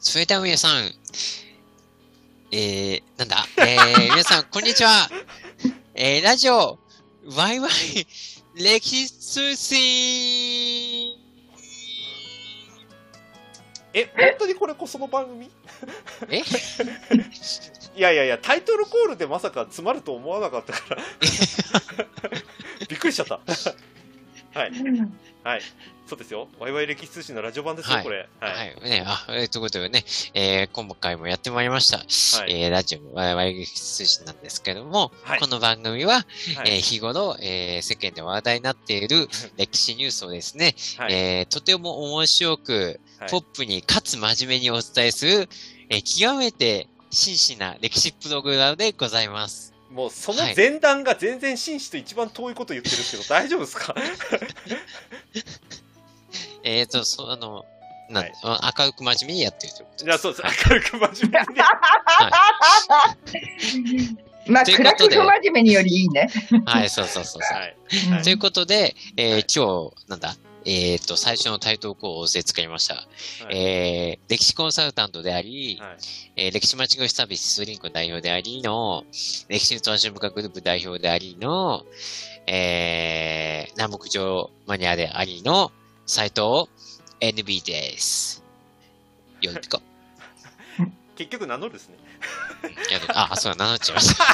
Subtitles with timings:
[0.00, 0.92] それでは皆さん、
[2.52, 5.10] えー、なんだ、えー、 皆さん、こんにちは。
[5.92, 6.78] えー、ラジオ、
[7.34, 7.70] ワイワイ、
[8.54, 11.16] 歴史通信
[13.92, 15.50] え、本当にこれこその番組？
[16.30, 16.42] え？
[17.96, 21.02] いやいやいや、タイトルコールでまさか詰まると思わなかったから。
[22.88, 23.40] びっくりしちゃった。
[24.54, 24.72] はい。
[25.44, 25.60] はい。
[26.06, 26.48] そうですよ。
[26.58, 28.28] ワイワイ歴史通信のラジオ版ですよ、はいこれ。
[28.40, 28.74] ははい。
[28.78, 31.98] い、ね、あ、えーということでね、えー、今回もやってまいりました。
[31.98, 36.24] はいえー、ラジオ、ワイワイ歴史通信なんですけども、はいこの番組は、はい
[36.64, 45.48] えー日頃、えー世間で話題になっている歴史ニュースをですね、はいえーとても面白く、はいポップにかつ真面目にお伝えする、
[45.90, 49.74] えー極めて真摯な歴史プログラムでございます。
[49.90, 53.94] もうその前段が全然紳士と一番遠いこと言ってるんですけど、 大丈夫ですか？
[56.62, 57.64] えっ、と、そあの、
[58.10, 60.68] なんはいあ明るく真面目にやってるということじゃあそうです。
[60.68, 61.64] 明るく真面目にね。
[64.46, 66.28] まあ、暗く不真面目によりいいね。
[66.64, 67.58] はい、そうそうそうそう。
[67.58, 67.76] はい。
[68.16, 70.34] うんということで、えーはい今日、なんだ、
[70.70, 72.94] えっ、と、最初のタイトルコールをで使いました。
[72.96, 73.00] は
[73.50, 75.96] いえー歴史コンサルタントであり、はい
[76.36, 79.04] えー歴史間違いサービススリンク代表でありの、
[79.48, 81.86] 歴史のトランシ文化グループ代表でありの、
[82.46, 85.72] えー、南北上マニアでありの、
[86.04, 86.68] 斉藤
[87.20, 88.44] NB です。
[89.40, 89.78] よろしく。
[91.16, 91.96] 結局名乗るですね。
[93.14, 94.24] あ、そうだ、名乗っちゃいました。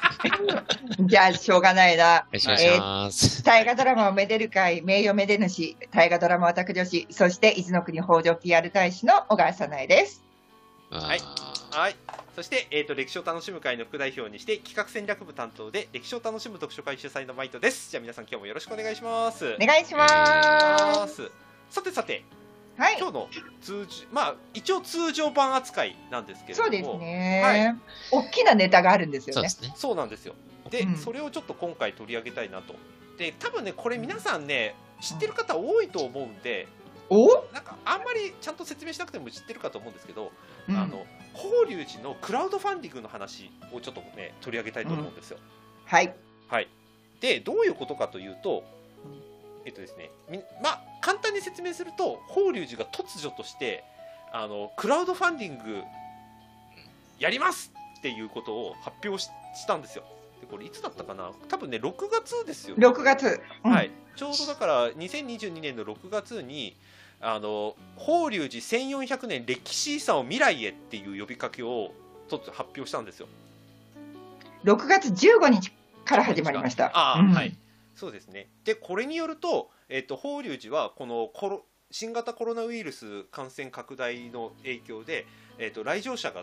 [1.00, 2.26] じゃあ、しょうがないな。
[2.28, 3.42] お願いします。
[3.42, 10.22] 大河ドラマをめでる会、名誉めで主、大河ドラマオタク女子、そして伊豆の国北条 PR 大使の小川さなえです。
[10.90, 11.96] はいあはい。
[12.36, 17.90] そして、えっ、と、歴史を楽しむ会の副代表にして、企画戦略部担当で、歴史を楽しむ読書会主催のマイトです。
[17.90, 19.56] じゃあ皆さん今日もよろしくお願いします。
[19.60, 21.30] お願いしまます
[21.70, 22.43] さてさて、す。
[22.76, 22.96] はい。
[22.98, 23.28] 今日の
[23.60, 26.64] 通常、まあ、一応通常版扱いなんですけれども。
[26.64, 27.80] そうですね。
[28.10, 29.34] 大きなネタがあるんですよね。
[29.34, 29.72] そうですね。
[29.76, 30.34] そうなんですよ。
[30.70, 32.74] で、うんそれをちょっと今回取り上げたいなと。
[33.18, 36.66] で、多分ね、これ皆さんね、知ってる方多いと思うんで、
[37.10, 40.32] お、なんかあんまりちゃんと説明しなくても知ってるかと思うんですけど、
[40.68, 41.04] うんあの
[41.34, 45.38] 法隆寺のクラウドファンディングの話をちょっとね取り上げたいと思うんですよ。
[45.84, 46.14] はい。
[46.48, 46.68] はい。
[47.20, 48.62] でどういうことかというと、
[49.64, 53.84] えっとですね、みまあ簡単に説明すると法隆寺が突如として
[54.32, 55.82] あのクラウドファンディング
[57.18, 60.04] やりますっていうことを発表ししたんですよ。
[60.40, 61.30] でこれいつだったかな？
[61.48, 62.86] 多分ね6月ですよね。
[62.86, 63.42] 6月。
[63.64, 66.74] うんはい、ちょうどだから2022年の6月に
[67.20, 71.92] あの法隆寺1400年歴史遺産を未来へっていう呼びかけを
[72.30, 73.28] 突如発表したんですよ。
[74.64, 75.70] 6月15日
[76.06, 76.86] から始まりました。
[76.86, 77.54] ああ、うんはい、
[77.94, 78.48] そうですね。
[78.64, 85.26] でこれによると,、えっと法隆寺はこのコロ新型コロナウイルス感染拡大の影響で、
[85.58, 86.42] えっと来場者が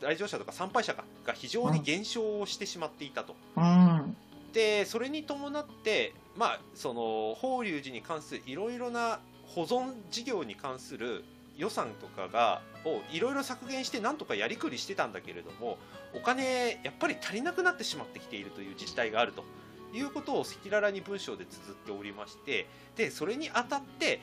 [0.00, 3.34] 来場者とか参拝者がが非常に減少をしてしまっていたと。
[3.56, 4.16] うん。
[4.52, 11.24] でそれに伴って、まあ、その法隆寺に関するいろいろな保存事業に関する
[11.58, 15.78] 予算とかがをいろいろ削減してなんとかやりくりしてたんだけれども
[16.14, 19.44] お金やっぱり足りなくなってしまってきているという実態があると
[19.92, 22.66] いうことを赤裸々に文章で綴っておりまして
[22.96, 24.20] でそれにあたって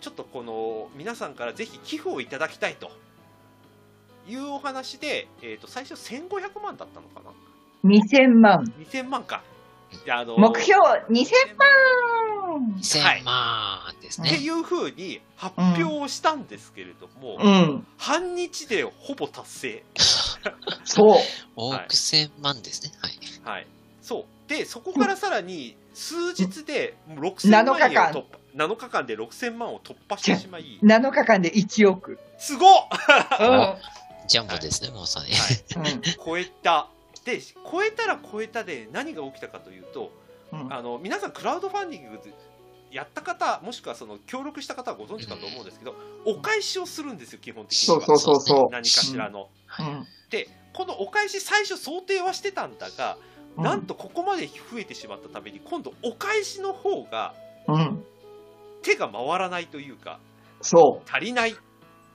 [0.00, 2.90] ちょっとこの皆さんからぜひ寄付をいただきたいと
[4.28, 7.30] いうお話で、えー、と最初1500万だったのかな
[7.84, 8.64] ？2000万。
[8.78, 9.42] 2000万か。
[10.04, 11.68] いやあの目標2000万。
[12.80, 14.30] 1000万ですね。
[14.30, 17.86] っていうふうに発表したんですけれども、うん。
[17.96, 19.84] 半日でほぼ達成。
[20.84, 21.16] そう。
[21.56, 22.92] 億千万ですね。
[23.00, 23.56] はい。
[23.56, 23.66] はい。
[24.02, 24.24] そう。
[24.48, 28.38] で、そこからさらに数日で6000万円を7日間突破。
[28.56, 32.18] 7日間で6000万を突破してしまい、 7日間で1億。
[32.38, 32.88] すごっ
[33.40, 33.74] うん。
[34.26, 35.30] ジャンボですね、もうさに。
[35.76, 36.88] うん超えた。
[37.24, 40.10] で、超えたら超えたで何が起きたかというと、
[40.52, 42.18] うんあの皆さんクラウドファンディング
[42.90, 45.94] やった方もしくはその協力した方はご存知かと思うんですけど、
[46.24, 48.68] お返しをするんですよ基本的にはそうそうそうそう。
[48.70, 57.34] 何かしらの、うんでこのお返し最初想定はしてたんだが、うんなんとここまで増えてしまったために今度お返しの方が
[57.66, 58.04] うん。
[58.82, 60.20] 手が回らないというか
[60.60, 61.54] そ足りないっ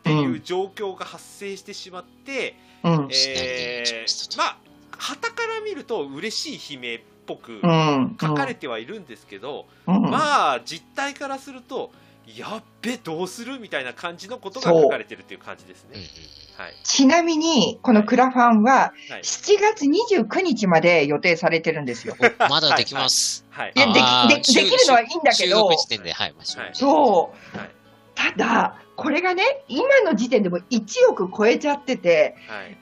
[0.04, 2.90] ていう状況が発生してしまって、う。
[2.90, 3.08] うん。
[3.12, 4.58] えーまあ
[4.96, 8.18] 旗から見ると嬉しい悲鳴っぽくうん。
[8.20, 11.92] 書かれてはいるんですけど、うん、まあ実態からすると
[12.25, 13.60] やっべどうする？
[13.60, 15.98] みたいな感じのことが書かれてるっていう感じですね。
[16.58, 16.74] はい。
[16.84, 19.22] ちなみに、このクラファンははい。
[19.22, 22.16] 7月29日まで予定されてるんですよ。
[22.20, 23.46] う んまだできます。
[23.50, 23.74] はい。
[23.75, 25.68] いやできあーでできるのはいいんだけど。
[26.74, 27.58] そう。
[27.58, 27.70] はい。
[28.16, 32.78] ただ、これがね、今の時点でも1億超えちゃってて、はい。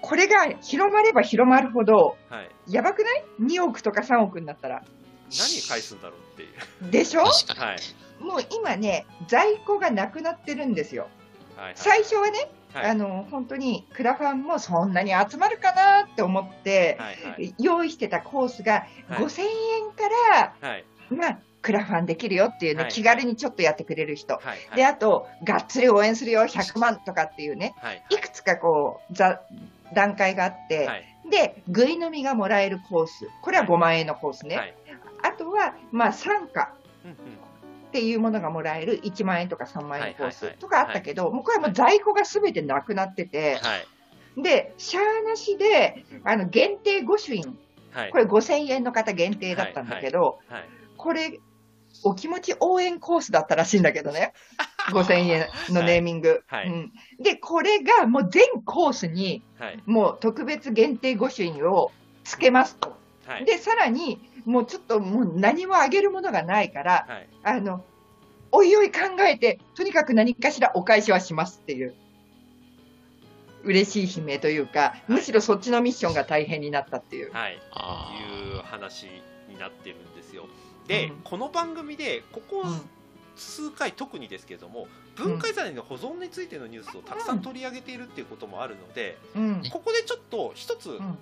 [0.00, 2.72] これが広まれば広まるほど、はい。
[2.72, 4.82] やばくない ?2 億とか3億になったら。
[5.30, 6.46] 何返すんだろうってい
[6.88, 6.90] う。
[6.90, 7.22] でしょ？
[7.22, 8.22] はい。
[8.22, 11.08] もう今ね、在庫がなくなってるんですよ。
[11.56, 11.72] はいはい。
[11.76, 12.90] 最初はね、はい。
[12.90, 17.54] あの、本当にクラファンもそんなに集まるかなって思って、はいはい。
[17.58, 19.24] 用意してたコースがはい。
[19.24, 19.48] 5000円
[19.92, 20.84] から、はい。
[21.10, 22.92] まあ、クラファンできるよっていうね、はい。
[22.92, 24.34] 気軽にちょっとやってくれる人。
[24.34, 24.76] はいはい。
[24.76, 28.16] で、あと、がっつり応援するよ、100万とかっていうね、はいい。
[28.18, 29.40] くつかこう、ざ
[29.94, 31.04] 段階があって、はい。
[31.30, 33.28] で、ぐい飲みがもらえるコース。
[33.42, 34.76] これは5万円のコースね。
[35.22, 36.74] はいあとは、まあ、参加
[37.88, 40.56] っていうものがもらえる1万円とか3万円のコーはいはいはい。
[40.56, 44.42] スとかあったけど、もうこれはもう在庫がすべてなくなってて、はい。
[44.42, 47.58] で、シャーなしで、あの、限定御朱印、
[47.92, 48.10] はい。
[48.10, 50.68] これ5000円の方限定だったんだけど、はい。
[50.96, 51.40] これ、
[52.04, 54.34] お気持ち応援コースだったらしいんだけどね。
[54.92, 56.44] 5000円のネーミング。
[56.46, 56.68] はい。
[56.68, 59.82] うん、で、これがもう全コースに、はい。
[59.86, 61.92] もう特別限定御朱印を
[62.24, 62.96] つけますと。
[63.26, 63.44] はい。
[63.44, 67.28] で、さらに、もうちょっともう何もあげるものがないから、はい。
[67.42, 67.84] あの、
[68.52, 71.94] おいおい考えて、とにかく何かしらお返しはしますっていう。
[73.64, 77.32] 嬉しい悲鳴というか、むしろそっちのミッションが大変になったっていう。
[77.32, 77.60] はい。
[77.72, 78.12] あ
[78.54, 79.06] いう話
[79.48, 80.46] になってるんですよ。
[80.86, 81.16] で、うん。
[81.24, 82.90] この番組でここうん。
[83.36, 89.62] 数回特にですけども文化財の保存についてのニュースをたくさん取り上げているっていうこともあるので、うん。
[89.70, 91.18] ここでちょっと一つん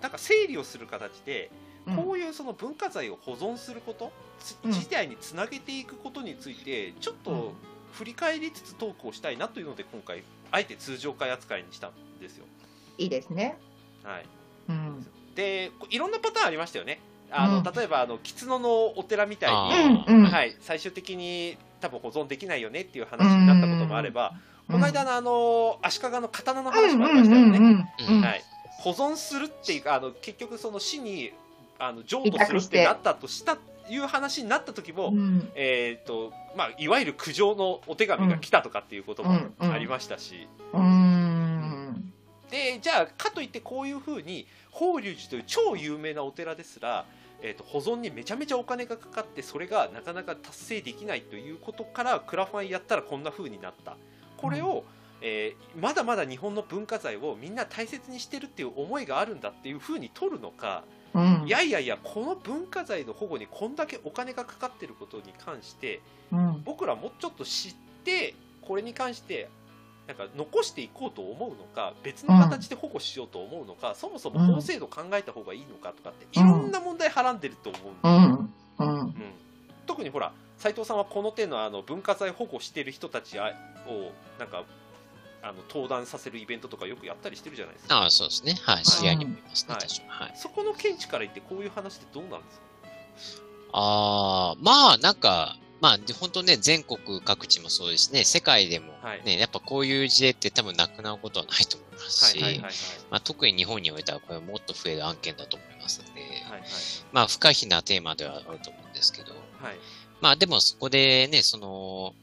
[0.00, 7.52] なんか整理をする形で、うんこういうその文化財を保存すること、つうん自体につなげていくことについてちょっうんと
[7.92, 12.46] 振り返りつつトークをしたいなというので今回あえて通常会扱いにしたんですよ。
[12.96, 13.58] いいですね。
[14.02, 14.24] はい、
[14.70, 15.06] うん。
[15.34, 17.00] でこいろんなパターンありましたよね。
[17.30, 24.32] あのうん例えばあの狐のお寺みたいに、あうんうんはい、最終的に多分保存できないよねっていう話になったこともあれば、
[24.70, 27.58] この間のあの足利の刀の話もありましたよね。
[27.58, 28.44] うんはい、
[28.84, 31.32] 保存するっていうかあの結局その死に
[31.78, 33.56] あの譲渡するってなったとした
[33.88, 35.50] いう話になった時も、うん。
[35.54, 42.12] えーとまあ、いわゆる苦情のお手紙が来たとかっていうこともうんありましたし、うん。
[42.50, 47.06] でじゃあかといってこういうふうに法隆寺という超有名なお寺ですら、
[47.42, 53.96] えー、と保存にめちゃめちゃお金がかかってそれがなかなか達成できないということからクラファンやったらこんな風になった。
[54.36, 54.84] これを、
[55.20, 60.84] えーまだまだ日本の文化財をみんな大切にしてるっていう思いがあるんだっていう風に取るのか、
[61.14, 61.44] うん。
[61.46, 66.00] いやいやいやこの文化財の保護にこんだけお金がかかってることに関して
[66.32, 66.62] うん。
[66.64, 67.74] 僕らもうちょっと知っ
[68.04, 69.48] てこれに関して
[70.06, 78.44] なんか残していこうと思うのか別の形で保護しようと思うのか、そもそも法制度考えた方がいいのかとかっていろんな問題はらんでると思うんで、
[78.80, 78.90] うん。
[78.90, 79.00] うん。
[79.00, 79.14] うん。
[79.86, 83.42] 特にほら斉藤さんはこの手のあの文化財保護してる人たちを
[84.38, 84.64] なんか
[85.44, 88.56] あの登壇させるイベントとかよくやったりしてるじゃないですかああ、そうですね。
[88.62, 88.82] はい。
[88.82, 89.74] 知り合いにもいますね。
[89.74, 90.26] はい。
[90.26, 90.36] はい。
[90.36, 92.64] そこの見地から言ってこういう話ってどうなんですか？
[93.72, 98.24] ああ、まあ、なんか、まあ、で本当ね、全国各地もそうですね。
[98.24, 102.62] 世界でもはいね、やっぱこういう事例って多分なくなることはないと思いますし、
[103.10, 106.62] まあ、特に日本においてはこれもっと増える案件だと思いますので、はいはい
[107.12, 109.76] まあ、不可避なテーマではあると思うんですけど、はい
[110.20, 112.14] まあでもそこでね、その、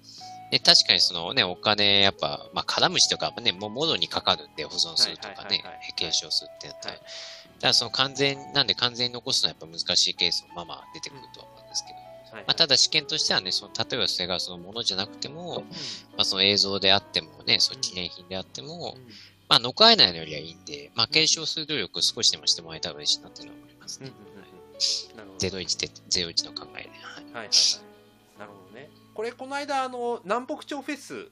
[0.51, 7.01] ね、確かにそのね、お金、やっぱ、まあ、カラムシとかもね、もう物にかかるんで保存するとかねはいはいはいはい、継承するってなったら、はい。
[7.59, 11.99] ただその完全、なんで完全に残すのはやっぱ難しいケースもまあまあ出てくるとは思うんですけど、
[12.35, 15.63] はいまあただ試験としてはね、その、例えばそれがそのものじゃなくても、うん。
[15.63, 15.67] ま
[16.19, 19.03] あその映像であってもね、そう記念品であっても、うん。
[19.47, 24.13] まあ残らないのよりはいいんで、まあ継承する努力を少しでもしてもらえたら嬉しいなっていうのは思いますうんね。
[24.17, 24.51] うんうんはい
[25.15, 25.47] なるほど。
[25.47, 26.89] 01で、01の考えで。
[26.89, 27.23] はい。
[27.25, 27.90] はいはいはい。
[29.13, 31.29] これこの間あの南北朝フェス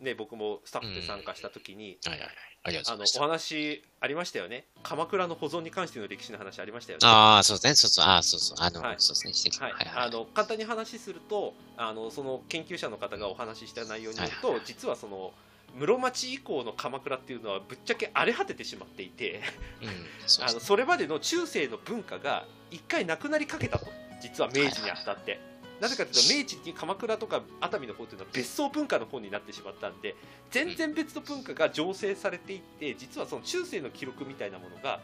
[0.00, 2.28] ね僕もスタッフで参加した時に、はいはいはい。
[2.64, 4.66] ありがとあのうございまお話ありましたよね。
[4.82, 7.00] 鎌倉の保存に関しての歴史の話ありましたよね。
[7.00, 7.06] す。
[7.06, 7.74] ああ、そうですね。
[7.74, 8.04] そうそう。
[8.04, 8.56] ああ、そうそう。
[8.60, 9.52] あの、はいそうですね。
[9.58, 10.06] はいはいはい。
[10.08, 15.32] あの簡単に話するとあのその研究者の方がお話しした内容によると、はいはい実はその
[15.76, 19.40] 室町以降の鎌倉っていうのはぶっちゃけ荒れ果ててしまっていて
[19.80, 19.94] うん、 ね。
[20.42, 23.86] あのそれまでの中世の文化が一回なくなりかけたと
[24.20, 25.51] 実は明治にあたって。
[25.82, 30.14] なぜかというと明治に鎌倉とか熱海の方というのは別荘文化の方になってしまったんで
[30.52, 35.00] 全然別の文化が醸成されていって実はその中世の記録みたいなものが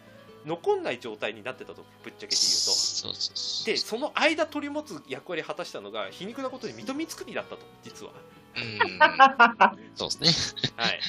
[0.46, 3.66] 残んない状態になってたとぶっちゃけて言うと。
[3.66, 8.12] でその間取り持つ役割を果たしたのが皮肉なことに水戸光圀だったと実は、
[8.56, 9.00] うん。
[9.96, 10.72] そうですね。
[10.76, 11.00] はい、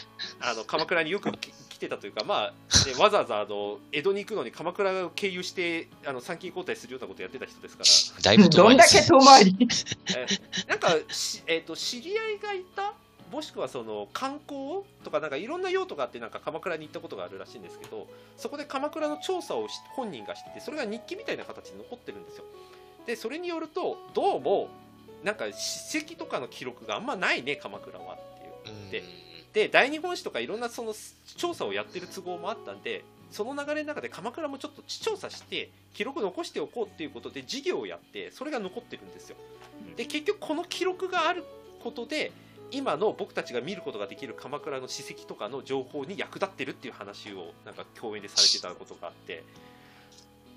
[0.42, 1.30] あの鎌倉によく
[1.80, 8.22] てたというか、まあね、 わざわざあの江戸に行くのに鎌倉を経由してあの参勤交代するようなことをやってた人ですから。
[8.24, 9.56] だいぶ遠どんだけ遠回り
[10.68, 12.94] なんかし、えー、と知り合いがいた
[13.32, 18.08] もしくはその観光とかなんかいろんな用途があってなんか鎌倉に行ったことがあるらしいんですけど
[18.38, 22.44] そこで鎌倉の調査をし本人がしててそれが日記みたいな形で残ってるんですよ。
[23.06, 24.70] でそれによるとどうも
[25.24, 30.94] なんか史跡とかの記録があんまないね鎌倉はっていううんでで大日本史とかいろんなその
[31.38, 39.36] 調査をやってる都合もあったんでその流れの中で鎌倉もちょっと調査して記録残しておこうっていうことで事業をやってそれが残ってるんですよ。
[39.96, 41.44] で結局この記録がある
[41.84, 42.32] ことで
[42.72, 49.44] 今の僕たちが見ることができる鎌倉の史跡とかの情報に役立ってるっていう話をなんか共演でされてたことがあって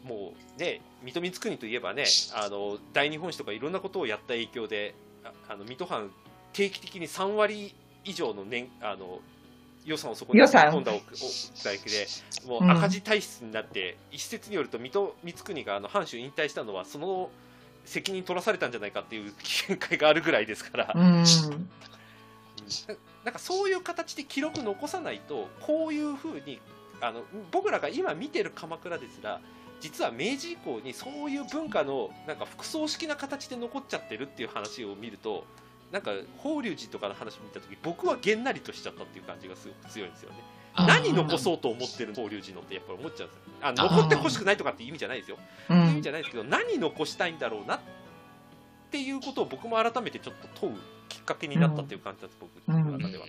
[0.05, 4.95] もうね水戸光圀といえばねあの大日本史とかいろんなことをやった影響で
[5.25, 6.11] ああの水戸藩
[6.53, 9.21] 定期的に3割以上の年あの
[9.85, 11.01] 予算をそこに込んだお
[11.65, 12.07] 大学で
[12.47, 12.71] もううん。
[12.71, 17.31] 赤字体質になって、一説によると水戸光圀があの藩主引退したのはその
[17.85, 19.33] 責任取らされたんじゃないかっていう
[19.69, 21.25] 見解があるぐらいですから、うん。
[21.25, 21.25] な
[23.25, 26.61] なんかそういう形で記録残さないとこういうふうに
[27.01, 29.41] あの僕らが今見てる鎌倉ですら
[29.81, 35.45] 実は明治以降にそういう文化のなんか複層式な形で残っちゃってるっていう話を見ると
[35.93, 40.37] なんか法隆寺とかの話を見た時僕はげんなりとしちゃったっていう感じがすごく強いんですよね。
[40.75, 43.43] 何残そうと思ってる法隆寺のってやっぱり思っちゃうんですよ。
[43.61, 45.39] あ残ってほしくないとかって意味じゃないですよ。
[45.69, 46.09] 意味じ。
[46.09, 47.81] ゃないですけど何残したいんだろうなっ
[48.91, 50.77] ていうことを僕も改めてちょっと問う
[51.09, 53.27] きっかけになったっていう感じなんです、僕の中では。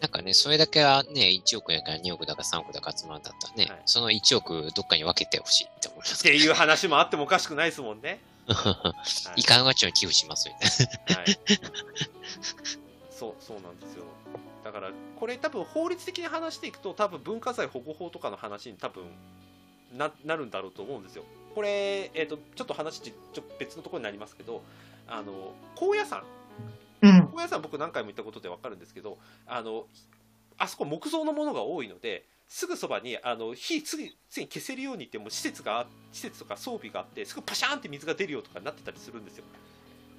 [0.00, 6.20] なんかね、それだけはね、1億やから2億だか3億だか集まるんだったらね、はいその1億どっかに分けてほしいって思います。
[6.20, 8.20] っていう話もあってもおかしくないですもんね。
[8.46, 8.94] は
[9.36, 9.40] い。
[9.40, 10.60] いかんわちを寄付しますよね。
[11.14, 11.38] はい、
[13.10, 14.04] そうそうなんですよ。
[14.64, 19.04] だからこれ多分法律的に話していくと多分文化財保護法とかの話に多分
[19.92, 21.24] ななるんだろうと思うんですよ。
[21.54, 24.62] これ、えー、とちょっと話ちちょ別のところになりますけど
[25.06, 26.24] あの高野山。
[27.02, 27.28] うん。
[27.28, 29.86] 高野山僕何回も行ったことで分かるんですけどあの
[30.58, 32.24] あそこ木造のものが多いので
[32.54, 39.44] すぐそばにあの火すぐすに消せるようにってもう施設が施設とか装備があってすぐパシャーンって水が出るよとかになってたりするんですよ。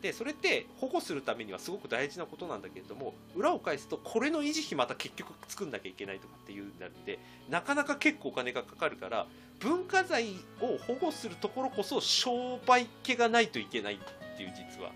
[0.01, 9.27] でそれって保護するためにはすごく大事なことなんだけれども裏を返すとこれの維持費また結局作んなきゃいけないとかっていうなるんでなかなか結構お金がかかるから
[9.61, 13.97] 文化財を保護するところこそ商売気がないといけないっ
[14.35, 14.91] ていう実は。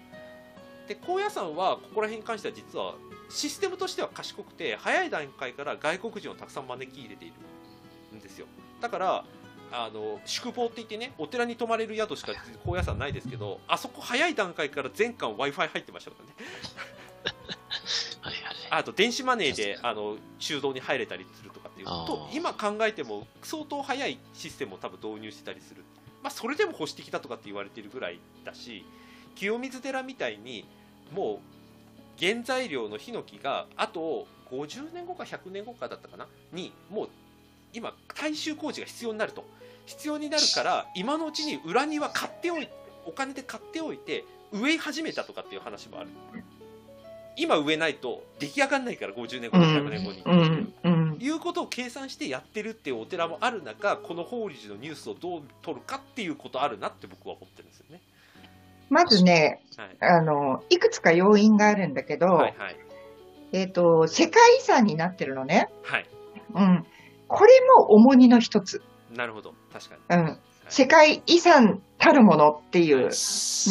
[0.89, 2.96] で高野山はここら辺に関しては実は
[3.29, 7.31] システムとしては賢くて早い段階から外国人をたくさん招き入れてい
[8.12, 8.48] るんですよ。
[8.81, 9.25] だから
[9.71, 12.33] あの宿坊って言ってねお寺に泊まれる宿しか
[12.65, 16.33] 高野山ないですけど あそこ早い段階から全館 w i f i 入ってましたからね。
[18.71, 22.29] あと電子マネーであの中道に入れたりするとかっていうと。
[22.31, 25.83] 今考えても相当早いシステムを多分導入してたりする、
[26.21, 28.86] まあ、それでも保守的だとかって言われてるぐらいだし
[29.36, 30.65] 清水寺みたいに
[31.12, 31.58] もう
[32.19, 36.27] 原材料のヒノキがあと50年後か100年後かだったかな？
[36.51, 37.09] にもう
[37.73, 39.45] 今改修工事が必要になると
[39.85, 42.67] 必要になるから今のうちに裏庭買っておい
[43.05, 46.09] お金で買っておいて植え始めたとかっていう話もある
[47.38, 50.21] 今植えないと出来上がらないから50年後う100年後に。
[50.83, 51.17] うん。
[51.19, 58.01] いうことを計算してやってるっていうお寺もある中この法隆寺のニュースをどう取るかっていうことあるなって僕は思ってるんですよね。
[58.89, 62.75] まずね、はいあの、いくつか要因があるんだけど、はいはい
[63.51, 65.69] えっ、と、世界遺産になってるのね。
[65.84, 66.05] はい
[66.55, 66.86] うん。
[67.27, 68.81] これも重荷の一つ。
[69.15, 70.24] なるほど確かに、うん。
[70.25, 70.38] はい
[70.72, 73.10] 世界遺産たるものっていう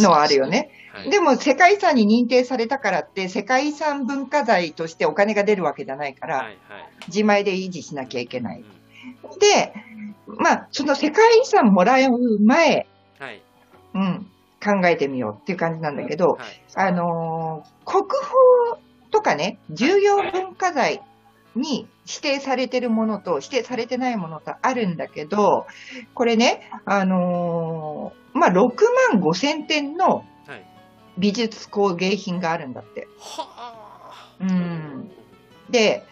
[0.03, 0.73] のはあるよね。
[0.93, 6.57] はいでも世界遺産に認定されたからって世界遺産文化財としてお金が出るわけじゃないから、はいはい
[7.07, 8.63] 自前で維持しなきゃいけない。
[8.63, 8.79] うん
[9.39, 9.73] で、
[10.27, 12.87] まあ、その世界遺産もらう前、
[13.19, 13.43] はい
[13.95, 14.31] うん、
[14.65, 16.62] 考えてみようっていう感じなんだけど、はい。
[16.75, 21.03] あのー国宝とかね、重要文化財
[21.55, 25.67] に指定されてるものと指定されてないものとあるんだけど、
[26.15, 28.55] これね、あのーまあ、6
[29.12, 30.65] 万5千点のはい。
[31.19, 33.09] 美術工芸品があるんだって。
[33.19, 34.37] はあ。
[34.41, 35.11] うん。
[35.69, 36.05] で、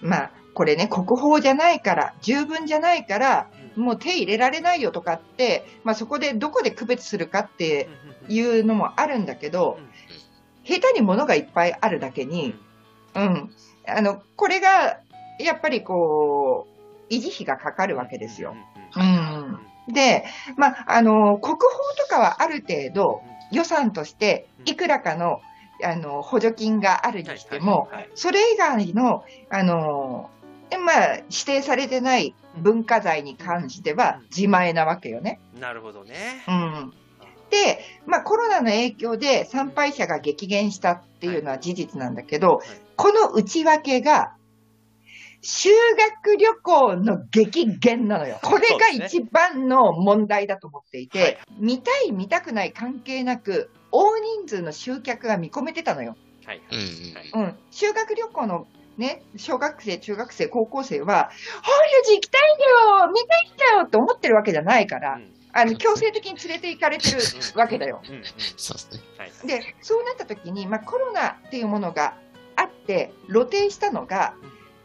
[0.00, 9.78] まあ、これね、国宝じゃないから、十分じゃないから、うんもう手入れられないよとかって、まあ、そこでどこで区別するかってうんいうのもあるんだけど、
[10.64, 12.54] 下手に物がいっぱいあるだけに、
[13.14, 13.50] うん、
[13.86, 15.00] あの、これが、
[15.40, 16.66] やっぱりこ
[17.10, 18.54] う、維持費がかかるわけですよ。
[18.96, 19.58] うん。
[19.92, 20.24] で、
[20.56, 25.40] まあ、あの、国宝とかはある程度予算としていくらかの、
[25.82, 30.30] あの、補助金があるにしても、それ以外の、あの、
[30.76, 35.40] まあ、指定されてない文化財に関しては自前なわけよね。
[35.58, 36.92] なるほどねうん。
[37.50, 42.60] で、まあコロナの影響で参拝者が激減したっていうのは事実なんだけど、
[42.96, 44.34] この内訳が、
[45.40, 45.70] 修
[46.24, 48.40] 学旅行の激減なのよ。
[48.42, 56.16] これが一番の問題だと思っていて、はい見たい見たくない関係なく、大人数の集客が見込めてたのよ。
[56.44, 56.62] はい
[57.34, 57.58] うん。
[57.70, 58.66] 修学旅行の
[58.98, 61.30] ね、小学生、中学生、高校生は、
[61.62, 65.32] 法隆寺行きたいんだよ見たいんだよって思ってるわけじゃないから、うん。
[65.52, 67.18] あの、強制的に連れて行かれてる
[67.54, 68.02] わけだよ。
[69.46, 72.14] で、そうなった時に、まあ、コロナっていうものが
[72.56, 74.34] あって、露呈したのが、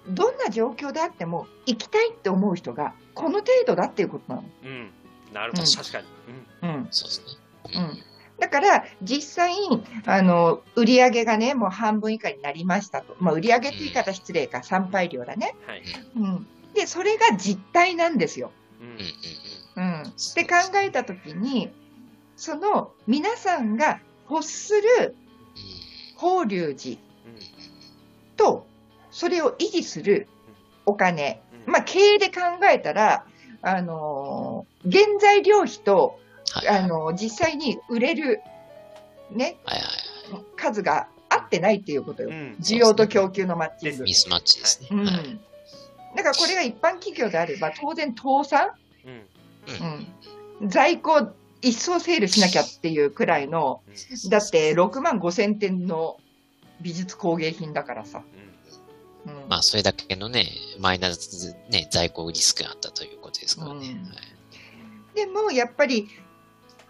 [0.07, 4.47] どんな状況であっても行きたいって思う人が、この程度だっていうことなの。
[4.63, 4.91] うん。
[5.33, 5.63] なるほど。
[5.63, 5.75] うん。
[5.75, 6.07] 確かに。
[6.61, 6.69] うん。
[6.69, 6.87] うん。
[6.91, 7.25] そうですね。
[7.75, 8.12] うん。
[8.39, 9.53] だから、実際、
[10.05, 13.15] あの、売り上げがね、もう半分以下になりましたと。
[13.19, 15.55] まあ、売り上げって言い方失礼か、参拝料だね。
[15.67, 15.83] はい
[16.17, 16.47] うん。
[16.73, 18.51] で、それが実態なんですよ。
[18.81, 20.01] うんうんうんうん。
[20.01, 20.07] うん。
[20.07, 21.71] って考えたときに、
[22.35, 25.15] その皆さんが欲する
[26.15, 26.99] 法隆寺
[28.35, 28.65] と、
[29.11, 30.27] それを維持する
[30.85, 33.25] お金、うんまあ、経営で考えたら、
[33.61, 36.19] あのー原材料費と、
[36.53, 36.67] はい。
[36.67, 38.41] あのー実際に売れる、
[39.31, 40.45] ね、はいはい。
[40.55, 42.29] 数が合ってないっていうことよ。
[42.29, 44.03] うん需要と供給のマッチングです。
[44.03, 44.87] ミスマッチですね。
[44.91, 45.05] うん。
[45.05, 45.39] はい。
[46.15, 48.69] だからこれが一般企業であれば、当然倒産、
[49.05, 51.31] うんうん、在庫
[51.61, 56.19] 一掃セールしなきゃっていうくらいの、うんだって6万5千点の
[56.81, 58.21] 美術工芸品だからさ。
[59.25, 63.73] うんうんまあ、それだけのね、マイナス、ね、在庫リスクがあったということですからね。
[63.73, 64.33] うんはい
[65.15, 66.09] でもやっぱり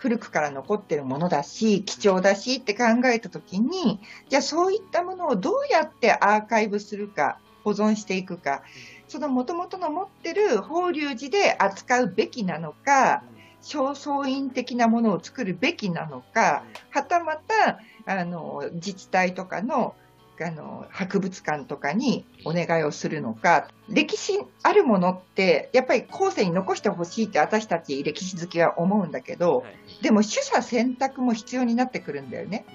[0.03, 8.63] 古くから残ってるものだし、貴重だしって考えたときに、じゃあそういったものをどうやってアーカイブするか、保存していくか、
[9.07, 13.23] その元々の持ってる法隆寺で扱うべきなのか、
[13.61, 19.95] 正倉院的なものを作るべきなのか、はたまたあの自治体とかの
[20.43, 30.03] あの博物館とかにお願いをするのか、歴史あるものって、やっぱり後世に残してほしいって私たち歴史好きは思うんだけど、はい。
[30.03, 32.65] でも取捨選択も必要になってくるんだよね。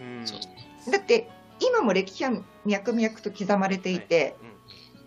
[0.90, 2.32] だって今も歴史は
[2.64, 4.36] 脈々と刻まれていて、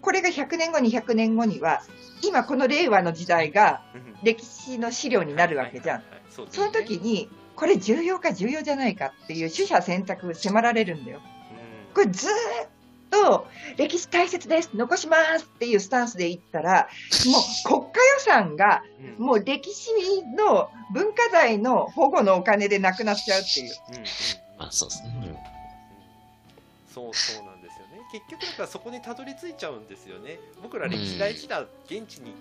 [0.01, 1.83] これが100年後、200年後には、
[2.23, 3.83] 今この令和の時代が
[4.23, 5.95] 歴史の資料になるわけじゃん。
[5.97, 11.21] はいはいはいその時に、これ重要か重要じゃないかっていう取捨選択迫られるんだよ。
[11.91, 12.31] うんこれずー
[12.65, 12.69] っ
[13.11, 16.87] と歴史大切です、残しますっていうスタンスで言ったら、
[17.27, 18.81] もう国家予算が
[19.19, 19.25] うん。
[19.25, 19.91] もう歴史
[20.37, 23.75] の文化財の保護のお金でなくなっちゃうっていう。
[23.89, 24.03] うんうん。
[24.57, 25.51] まあ、そうですね。
[26.93, 28.01] そうそうなんですよね。
[28.11, 30.39] 結局だからそこにたどり着いちゃうんですよね。
[30.61, 32.33] 僕ら歴史大事だ現地に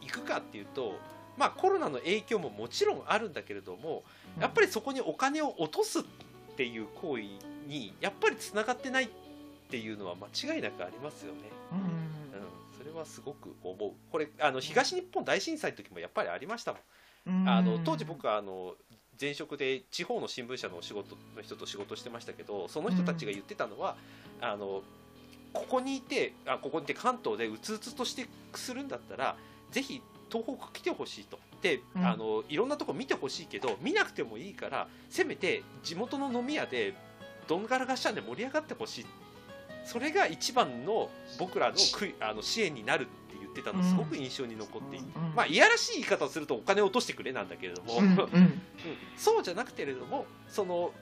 [0.00, 0.94] 行くかっていうと
[1.36, 4.02] まあコロナの影響ももちろんあるんだけれども
[4.40, 6.02] やっぱりそこにお金を落とすっ
[6.56, 7.22] ていう行為
[7.68, 9.08] にやっぱりつながってないっ
[9.70, 11.40] ていうのは間違いなくありますよね、
[11.72, 11.78] うん。
[11.78, 11.86] うん、
[12.76, 13.92] それはすごく思う。
[14.10, 17.42] これあの東日本大震災の時もやっぱりありましたもん。
[17.42, 17.48] うん。
[17.48, 18.74] あの当時僕はあの
[19.20, 23.96] 前職で地方の新聞社のお仕事の人と仕事してましたけどその人たちが言ってたのは、
[24.40, 24.82] あの
[25.52, 29.36] ここにいてあここにいて関東でうつうつとしてするんだったら
[29.70, 30.00] ぜひ
[30.30, 31.38] 東北来てほしいと。
[31.60, 32.06] で、うん。
[32.06, 36.94] あのいろんなとこ見てほしいけど見なくてもいいからせめて地元の飲み屋で
[37.48, 39.06] どんがらがっしゃんで盛り上がってほしい。
[39.84, 41.08] それが一番の
[41.38, 45.34] 僕らのくあの支援になるって言ってたのすごく印象に残っていて、うん。
[45.34, 48.10] まあいやらしい言い方をするとお金を落としてくれなんだけれども、うんうん。
[48.10, 48.60] うん。
[49.16, 50.92] そうじゃなくてれどもその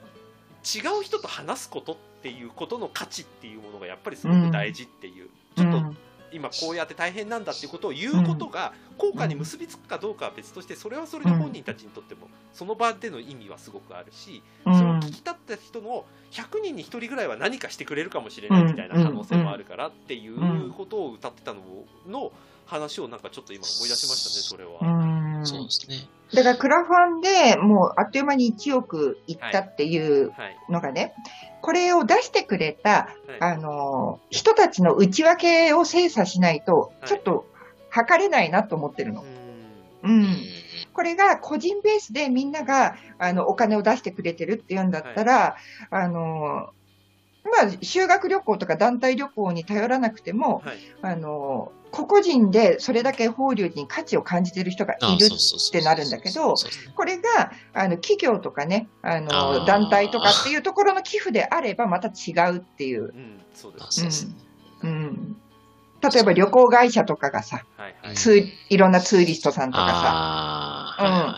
[0.63, 5.95] 違う人と話すことっていうことの価値っていうものがやっぱりすごく大事っていう、ちょっと
[6.31, 21.61] 今こうやって大変なんだっていうことを言うことが効果に結びつくかどうかは別としてそれはそれで本人たちにとってもその場での意味はすごくあるしうそれをん聞き立った人の100人に1人ぐらいは何かしてくれるかもしれないみたいな可能性もあるからっていうことを歌ってたの
[22.07, 22.31] の
[22.65, 25.06] 話をなんかちょっと今思い出しましたねそれは。
[25.55, 25.59] うん。
[25.59, 26.07] そうですね。
[26.33, 30.57] だからクラファンでもうあっという間に1億いったっていうはい。
[30.69, 31.13] のがね、
[31.61, 33.37] これを出してくれた、はい。
[33.39, 37.07] あの、人たちの内訳を精査しないとは、い。
[37.07, 37.45] ちょっと
[37.89, 39.23] 測れないなと思ってるの。
[40.03, 40.37] うん。
[40.93, 45.55] これが個人ベースでみんなが、あの、お金を出してくれてるっていうんだったら、
[45.89, 46.69] あの、
[47.47, 50.77] まあ、修学旅行とか団体旅行に頼らなくても、はい。
[51.01, 56.55] あの、個々人でそれだけ法隆寺に価値を感じてる人があいるってなるんだけど、
[56.95, 59.65] これが、あの、企業とかね、ああの、ー。
[59.65, 63.13] 団体とかっていうところの寄付であればまた違うっていう。
[66.13, 68.15] 例えば旅行会社とかがさ、はいはい。
[68.15, 71.37] ツーいろんなツーリストさんとかさ、ああ、はいはいは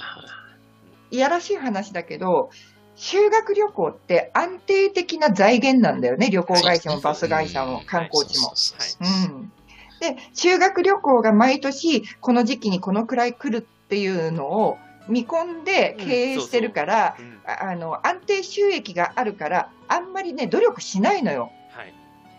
[1.11, 1.15] い。
[1.15, 2.49] いやらしい話だけど、
[2.99, 6.29] 修学旅行って安定的な財源なんだよね。
[6.29, 8.51] 旅行会社もバス会社も観光地も。
[8.55, 9.03] そう
[9.37, 9.53] ん。
[10.01, 21.51] で、修学旅行が毎年この時期にこのくらい来るっていうのを見込んで経営してるから、うんああの、安定収益があるから、あんまりね、努力しないのよ。
[21.71, 21.93] はい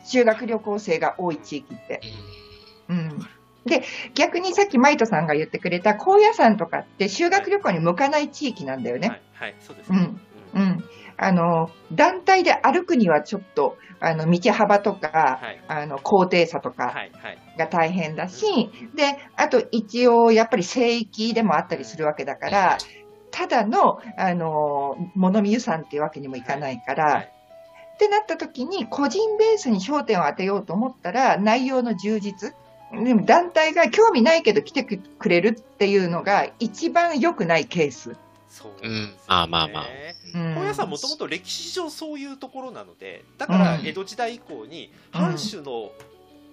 [0.05, 2.01] 修学旅行生が多い地域って。
[2.88, 3.18] うんうん。
[3.64, 3.83] で、
[4.14, 9.09] 逆にさっきマイトさんが言ってくれた高野山とかって修学旅行に向かない地域なんだよね。
[9.09, 10.20] はいはいそうですねうん
[10.55, 10.85] うん。
[11.17, 22.79] あの、団体で歩くにはちょっと、あの、道幅とか、はいあの、高低差とかはいはいが大変だし、で、あと一応やっぱり聖域でもあったりするわけだから、
[23.31, 27.33] ただの、あの、物見湯山っていうわけにもいかないから、はい
[27.95, 32.55] ってなった時に個人ベースに焦点を当てようと思ったら内容の充実。
[32.93, 38.17] でも団体が興味ないけど来てくれるっていうのが一番良くないケース。
[38.51, 39.13] そうですよね。
[39.27, 39.87] まあまあまあ。
[40.35, 40.55] うん。
[40.55, 43.87] 高野山もともと歴史上そういうところなのでだからうん。
[43.87, 45.93] 江戸時代以降に藩主の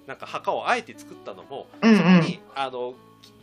[0.06, 1.92] なんか墓をあえて作ったのも、うん。
[1.92, 2.94] うんそこにあの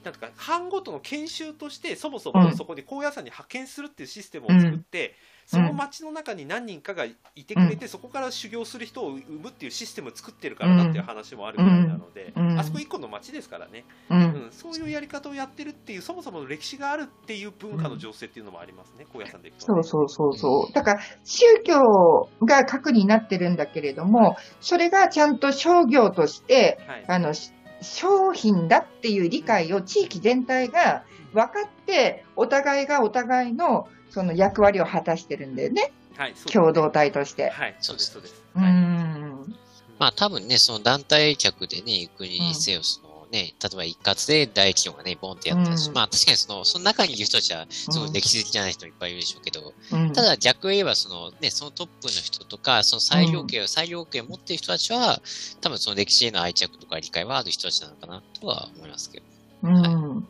[0.04, 2.56] なんとか藩ごとの研修としてそもそもうん。
[2.56, 5.14] そこに高野山に派遣するっていうシステムを作って、
[5.46, 12.58] その町の中に何人かがいてくれて、そこから修行する人を生むっていうシステムを作ってるからだっていう話もあるぐらいなので、うん。
[12.58, 14.20] あそこ一個の町ですからね、ううん。
[14.20, 19.74] ん、そういうやり方をやってるっていうそもそもの歴史があるっていう文化の情勢っていうのもありますね、高野山でいくと。
[19.74, 20.72] ね、そうそうそうそう。
[20.72, 27.04] だから宗教が核になってるんだけれども、それがちゃんと商業として、はい。
[27.08, 27.52] あの、し
[27.82, 31.04] 商品だっていう理解を地域全体が
[31.34, 35.92] 分かって、お互いがお互いのその役割を果たしてるんだよね。
[36.16, 37.50] はい、共同体として。
[37.50, 38.42] はい、そうです、そうです。
[38.54, 39.56] うーはいん。
[39.98, 45.90] まあ多分ね、その団体客でね、行くにせよ、そのね、例えば一括で大企業がね、ボンってやったりする。
[45.90, 55.20] うんまあ確かにその、その中にいる人たちは、すごい歴史好きじゃない人いっぱいいるでしょうけど、うんただ逆を言えば、そのね、そのトップの人とか、その裁量権を、裁量権を持っている人たちは、
[55.60, 59.24] 多分その歴史への愛着とか理解はある人たちなのかなとは思いますけど。
[59.64, 60.28] うん。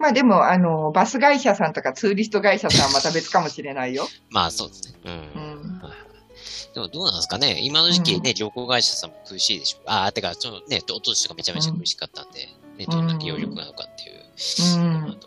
[0.00, 4.06] まあでも、あの、バス会社さんとかツーリスト会社さんはまた別かもしれないよ。
[4.30, 4.98] まあそうですね。
[5.04, 5.12] うん。
[5.12, 5.78] うん。
[5.80, 5.92] はい
[6.72, 9.82] でもどうなんですかね今の時期ね、旅行会社さんも苦しいでしょう。
[9.86, 12.46] ああ、てか、そのね、おととしとかめちゃめちゃ苦しかったんで、
[12.78, 15.20] ね、どんな利用力なのかっていううんうん。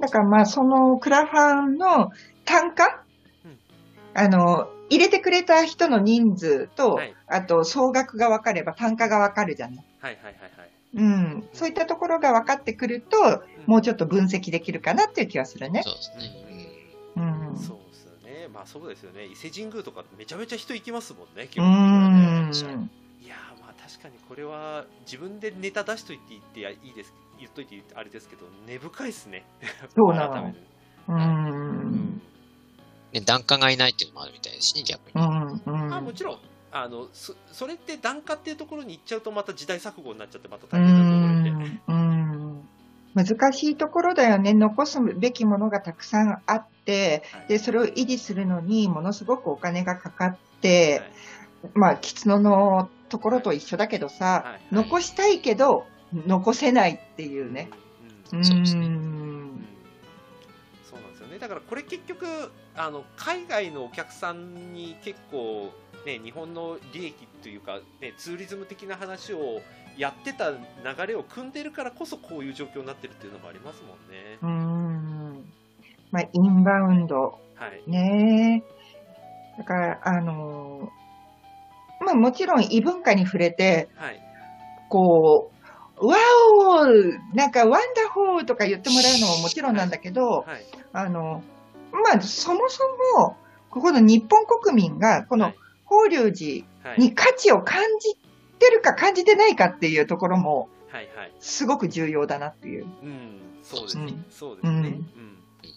[0.00, 2.10] だからまあ、そのクラファンの
[2.44, 3.04] 単価、
[3.44, 3.58] うん
[4.14, 9.84] あの、入れてくれた人の人数と、はいあと総額が分かれば単価が分かるじゃない。
[10.00, 10.71] はいはいはいはい。
[10.94, 11.48] うん。
[11.52, 15.82] そういったところが分かってくると、もうちょっと分析できるかなっていう気はするね。
[15.82, 16.52] そうですね。
[17.16, 17.56] うん。
[17.56, 18.48] そうですよね。
[18.52, 19.24] まあそうですよね。
[19.24, 22.60] 伊勢神宮とかめちゃめちゃ人行きますもんね、基う本的。
[23.24, 29.44] いやーまあ確かにこれは自分でネタ出しといて言っていいです言っといてあれですけど根深いですね。
[29.94, 30.54] そうなのう。
[31.08, 32.22] うんん
[33.12, 35.22] で、檀家がいないっていうのもあるみたいですしね、逆に。
[35.22, 35.84] うん。
[35.84, 35.94] うん。
[35.94, 36.38] あもちろん
[36.72, 41.68] あのそそれって檀家っていうところに行っちゃうとまた時代錯誤になっちゃってまたう大変なところで。
[41.68, 41.82] ん。
[41.86, 42.68] うん。
[43.14, 44.54] 難しいところだよね。
[44.54, 47.48] 残すべきものがたくさんあって、はい。
[47.48, 51.00] で、それを維持するのにものすごくお金がかかって、
[51.62, 51.70] はい。
[51.74, 54.74] まあ、キツノのところと一緒だけどさ、はい。
[54.74, 55.86] 残したいけど、
[56.26, 57.68] 残せないっていうね。
[58.32, 58.40] うん。
[58.40, 58.86] うそうですね。
[58.88, 59.66] ん。
[60.84, 61.38] そうなんですよね。
[61.38, 62.26] だからこれ結局
[62.74, 65.70] あの海外のお客さんに結構、
[66.04, 69.60] ね、日本の利益というか、ね、ツーリズム的な話を
[69.96, 70.56] やってた流
[71.06, 74.38] れを組んでるからこそこういう状況になってるっていうのもありますもんね。
[74.42, 75.52] うん。
[76.10, 77.38] まあ、インバウンド。
[77.54, 78.64] はい、ね
[79.58, 81.02] だから、あのー
[82.04, 84.20] まあもちろん異文化に触れて、はい
[84.88, 85.52] こ
[86.00, 86.16] う、わ
[86.74, 86.84] お
[87.34, 91.42] なんかワンダホーとか言ってもらうのももちろんなんだけど、はいあの、
[91.92, 92.82] まあそもそ
[93.16, 93.36] も、
[93.70, 95.56] ここの日本国民が、このはい
[95.92, 96.98] 法隆寺はい。
[96.98, 98.14] に価値を感じ
[98.58, 101.32] てるか感じてないかっていうところも、はいはい。
[101.38, 102.86] すごく重要だなっていう。
[103.02, 104.24] うんそうですね、うん。
[104.30, 104.88] そうですね、ううん。
[104.88, 105.00] ん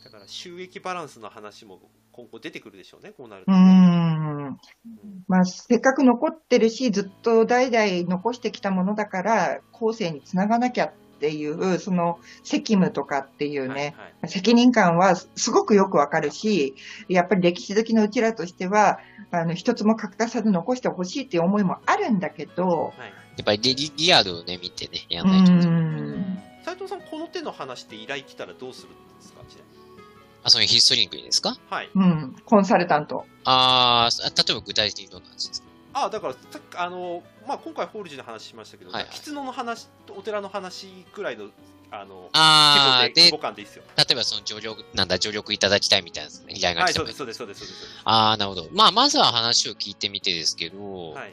[0.04, 1.80] だから収益バランスの話も
[2.12, 3.52] 今後出てくるでしょうねこうなると。
[3.52, 4.58] うん。
[5.28, 13.96] まあ、せっかく残ってるし、ずっと代々残してきたものだから、後世につながなきゃっていう、その責務とかっていうね、はいはい
[14.28, 16.76] 責任感はすごくよくわかるし、
[17.08, 18.98] やっぱり歴史好きのうちらとしては、
[19.30, 25.52] あの、一つも欠かさず残してほしいっていう思いもあるんだけど、はいやっぱりリリリアルをね、見てね、やうんないと。
[25.52, 26.40] ん。
[26.64, 29.42] 斉藤さんこの手の話って依頼来たらどうするんですか？
[30.44, 31.58] あ、そのヒストリンクにですか？
[31.70, 32.36] はいうん。
[32.46, 33.26] コンサルタント。
[33.44, 35.65] あーあ、例えば具体的にどんな話ですか？
[35.98, 39.12] あだからさっきあの、まあ、今回法隆寺の話しましたけど、はいはい。
[39.14, 41.46] 狐の話とお寺の話くらいの
[41.90, 43.84] あのあ規模で規模、感でいいですよ。
[43.96, 48.02] 例えばその助力、なんだ、助力いただきたいみたいなね依頼がはい来てもそうですそうですそうですそうです。
[48.04, 48.68] ああ、なるほど。
[48.74, 51.32] まあ、まずは話を聞いてみてですけど、はい。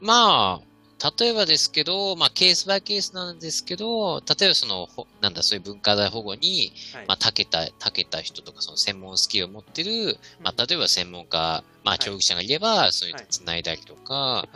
[0.00, 0.73] まあ、
[1.18, 7.06] 例えばですけど、まあ、ケースバイケースなんですけど、例えばその、ほなんだ、そういう文化財保護に、はい。
[7.06, 11.98] まあ、長けた、長けた人とか、その専門スキルを持ってる、まあ、例えば専門家、まあ、い。
[11.98, 13.24] 教育者がいれば、そういうはい。
[13.24, 14.48] の繋いだりとか、はい。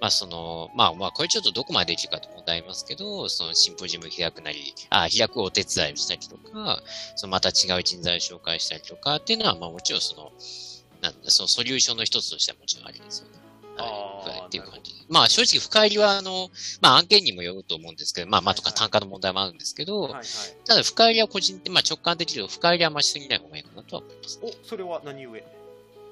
[0.00, 6.82] まあ、その、まあ、まあ、これちょっとどこまでできるかと問題ありますけど、そのシンポジウム開くなり、あ、開くお手伝いをしたりとか、
[7.16, 10.32] そのまた違う人材を紹介したりとかっていうのは、まあ、もちろんその、
[11.02, 13.41] なんだ、そのソリューションの一つとしてはもちろんありですよね。
[13.76, 14.46] はい。
[14.46, 14.92] っていう感じ。
[15.08, 20.24] まあ、正直、深入りは、あの、まあ、案件にもよると思うんですけど、まあ、まあ、とか単価の問題もあるんですけど、はいはい
[20.64, 24.40] ただ、深入りは個人的、まあ、直感的に深入りはあんましすぎない方がいいかなとは思います。
[24.42, 25.42] おそれは何故？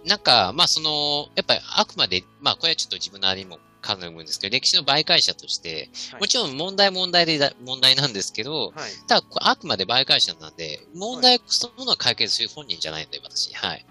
[0.05, 13.55] なんか、まあ、その、やっぱりあくまで、まあ、これはちょっと自分なりにも考えるんですけど、歴史の媒介者として、はいもちろん問題問題でだ、問題なんですけど、はいただ、あくまで媒介者なんで、問題そのものを解決する本人じゃないので、私。
[13.55, 13.87] はい。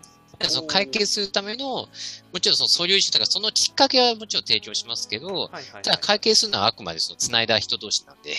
[0.47, 5.83] その解決するための、もちろんそのソリューションとか、そのきっかけはもちろん提供しますけど、はいはいはい。
[5.83, 8.35] ただ解決するのはあくまでその繋いだ人同士なんで、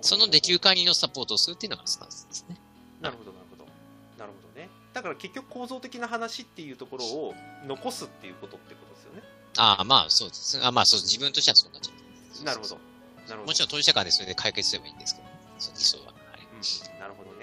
[0.00, 2.56] そのできる限りのサポートをするっていうのがスタンスですね。
[3.00, 3.64] なるほどなるほど。
[4.18, 4.70] なるほどね。
[4.94, 7.34] だから結局構造的な話っていうところを
[7.66, 9.22] 残すっていうことってことですよね。
[9.58, 10.58] ああ、まあそうです。
[10.64, 11.92] あまあそう、自分としてはそうなっちゃ
[12.42, 12.44] う。
[12.44, 12.74] なるほど。
[13.28, 13.46] なるほど。
[13.46, 15.26] もちろん当事者間でそれで解決すればいいんですけど、
[15.58, 16.05] そう理想は。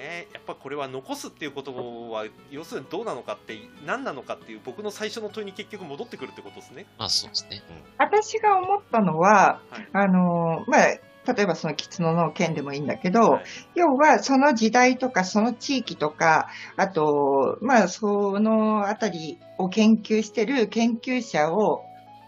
[0.03, 0.27] ね。
[0.33, 1.73] やっぱこれは残すっていうこと
[2.11, 6.85] は要するにどうなのかって何なのかっていう僕の最初の問いに結局戻ってくるってことですね。
[6.97, 7.63] まあそうですね。
[7.69, 7.75] うん。
[7.97, 9.87] 私が思ったのは、はい。
[9.93, 13.43] あの、まあ、例えばその狐の件でもいいんだけど、はい。
[13.75, 21.85] 要はその時代とかその地域とか、あと、まあそのあたりを研究してる研究者を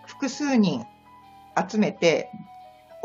[0.07, 0.85] 複数人
[1.69, 2.29] 集めて、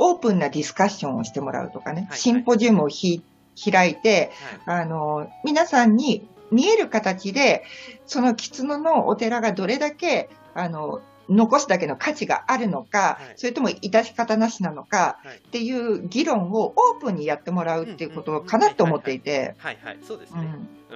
[0.02, 2.18] オープンなディスカッションをしてもらうとかね、はい。
[2.18, 3.22] シンポジウムをひ
[3.70, 4.32] 開いて、
[4.66, 4.82] はい。
[4.82, 7.64] あの、皆さんに見える形で、
[8.06, 13.32] その狐のお寺がどれだけ、あの、残すだけの価値があるのか、はい。
[13.36, 15.36] それとも致し方なしなのかはい。
[15.36, 20.40] っていう議論をオープンにやってもらうっていうことかなと思っていて、はいはいそうですね、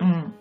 [0.00, 0.34] うん。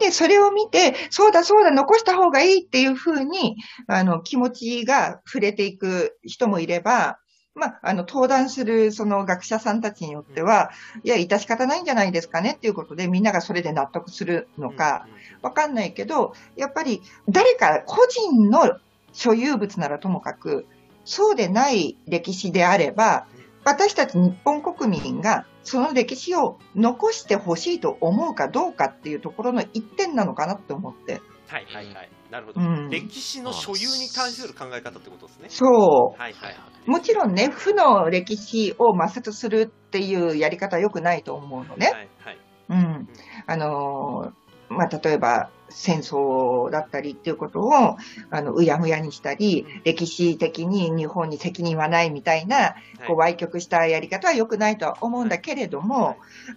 [0.00, 7.18] で、それを見て、そうだそうだ、残した方がいいっていうふうに、あの、気持ちが触れていく人もいれば、
[7.56, 10.70] まあ、あの、登壇するその学者さんたちによっては、
[11.02, 15.08] いや、致し方ないんじゃないですかねっていうことで、みんながそれで納得するのか、
[15.40, 18.78] わかんないけど、やっぱり誰か個人の
[19.12, 20.66] 所有物ならともかく、
[21.06, 23.26] そうでない歴史であれば、
[23.64, 31.22] 私たち日本国民がその歴史を残してほしいと思うかどうかっていうところの一点なのかなって思って。
[31.46, 32.10] はいはいはい。
[32.30, 32.90] なるほど、うん。
[32.90, 35.48] 歴史の所有に関する考え方ってことですね。
[35.48, 36.20] そう。
[36.20, 36.56] はいはい。
[36.86, 41.86] もちろんね、負の歴史を抹殺するっていうやり方は良くないと思うのね。
[41.86, 42.38] はいはい。
[42.70, 43.08] うん。
[43.46, 47.96] あのーまあ、例えば戦争だったりっていうことを、
[48.30, 52.74] あの、うやむやにしたりうん、歴史的に日本に責任はないみたいな、はい。
[53.06, 56.16] こう、歪曲したやり方は良くないとは思うんだけれども、はい。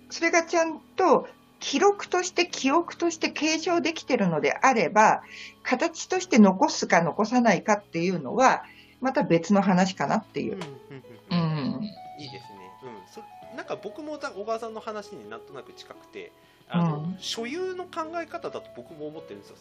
[0.09, 1.27] それがちゃんと
[1.59, 5.21] 記録として記憶として継承できてるのであれば、
[5.63, 8.63] 形として残すか残さないかっていうのは、
[9.01, 10.55] また別の話かなっていう。
[10.55, 11.83] うんうんうんうん。
[12.19, 12.71] いいですね。
[12.83, 13.21] うん、そ
[13.55, 16.31] なんか僕もだ小川さんの話になんとなく近くて、
[16.69, 19.57] あの、うん所有の考え方だと僕も思ってるんですよ。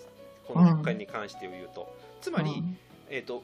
[0.47, 2.79] この国会に関して言うと、つまり、うん
[3.11, 3.43] えっ、と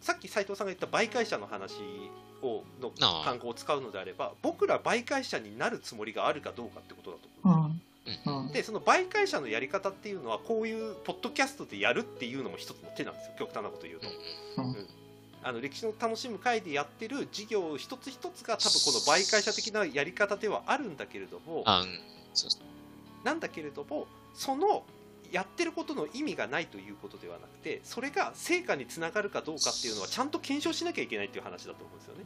[0.00, 1.74] さっき斉藤さんが言った媒介者の話
[2.42, 2.90] をの
[3.24, 7.66] 単語を使うのであれば、僕ら媒介者になるつもりがあるかどうかってことだと思う。
[7.66, 7.80] うん。
[8.26, 8.52] うん。
[8.52, 14.08] でその媒介者のやり方っていうのはこういうポッドキャストでやるっていうのも一つの手なんですよ極端なこと言うと、
[14.58, 14.76] うん
[15.42, 21.64] あの歴史の楽しむ会でやってる事業一つ一つが多分この媒介者的なやり方ではあるんだけれども。
[23.22, 24.84] なんだけれどもその
[25.32, 32.24] やってることの意味がないということではなくてそれが成果につながるかどうかっていうのはちゃんと検証しなきゃいけないっていう話だと思うんですよね、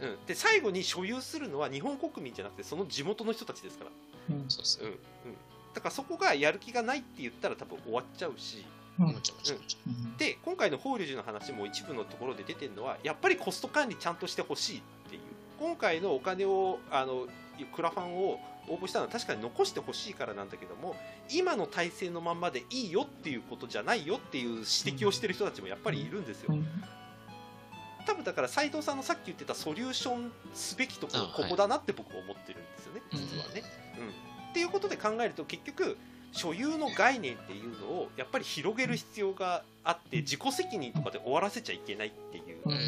[0.00, 0.06] うん。
[0.08, 0.14] うん。
[0.14, 3.90] うん、で最後に所有するのは日本国民じゃなくてその地元の人たちですから
[4.30, 4.44] うん。
[4.48, 4.86] そうですね。
[4.86, 4.92] うん。
[4.92, 4.98] うん、
[5.74, 8.64] だからそこがやる気がないって言ったら多分終わっちゃうし。
[8.98, 9.06] うん。
[9.06, 9.38] もちろん。
[9.38, 10.16] もちろんもちろん。
[10.16, 15.22] で今回の法隆寺の話も一部のところで出てるのはやっぱりコスト管理ちゃんとしてほしいっていう。
[15.58, 17.26] 今回のお金をあの
[17.74, 20.96] クラファンを応募したのは確かに残してほしいからなんだけども
[21.30, 26.66] 今の体制のまんまでいいよっていうことじゃないよっていう指摘をしてる人たちもやっぱりいるんですよ、うん
[28.06, 33.62] 多分だから斉藤さんのさっき言ってたソリューションすべきところあここだなって僕は思ってるんですよね、はい実はね。
[33.98, 34.08] うん。
[34.50, 35.96] っていうことで考えると結局
[36.32, 42.80] 所有の概念っていうのをやっぱり広げる必要があって自己責任とかで終わらせちゃいけないっていううん。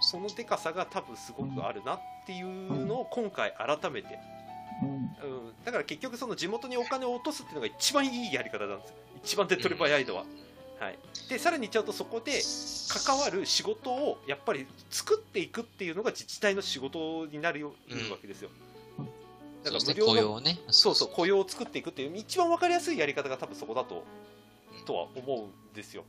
[0.00, 4.18] そのでかさが多分すごくあるなっていうのを今回改めて、
[4.82, 4.88] うん。
[4.88, 8.96] うん、だから結局その地元にお金を落とすっていうのが一番いいやり方なんですよ。
[9.22, 10.24] 一番手っ取り早いのは。
[10.80, 12.42] はい、でさらに言っちゃうとそこで
[12.88, 18.50] 関わる仕事をやっぱり作っていくっていうのが自治体の仕事になるようんわけですよ。
[19.62, 20.58] だから無料の雇用をね。
[20.68, 24.04] そうそう雇用を作っていくっていう一番わかりやすいやり方が多分そこだと
[24.84, 26.04] とは思うんですよ。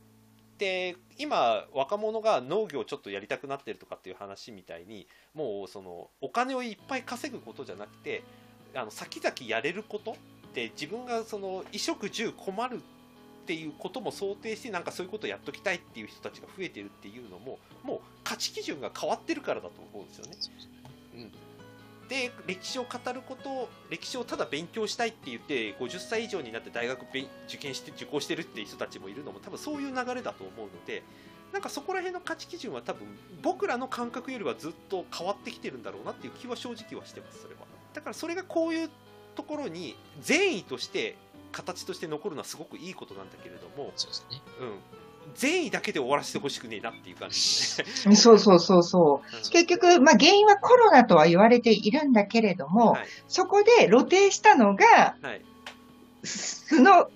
[0.58, 8.22] で今若者が農業をちょっとやりたくなってるとかっていう話みたいにもうそのお金をいっぱい稼ぐことじゃなくて
[8.74, 10.16] あの先々やれること
[10.54, 12.80] で自分がその衣食住困る
[13.46, 20.36] っていうことも想定してなんかそういうことをやっときたいっていう人たちが増えてるっていうのももう価値基準が変わってるからだと思うんですよね。
[21.14, 21.32] うん
[22.08, 31.02] で歴史を語ること歴史をただ勉強したいって言って50歳以上になって大学受験して受講してるっていう人たちもいるのも多分そういう流れだと思うので
[31.52, 33.08] なんかそこら辺の価値基準は多分
[33.42, 38.90] 僕らの感覚よりはずっと変わってきてるんだろうなっていう気は正直はしてますそれはだからそれがこういう
[39.34, 41.16] ところに善意として
[41.56, 44.42] 形として残るのはすごくいいことなんだけれども、そうですね。
[44.60, 44.64] う
[45.30, 48.14] ん、善意だけで終わらせてほしくねえなっていう感じですね。
[48.14, 49.36] そうそうそうそう。
[49.36, 55.42] うん結局、まあ、原因はコロナとは言われているんだけれども、はいそこで露呈したのが、はい、
[56.24, 57.08] 素の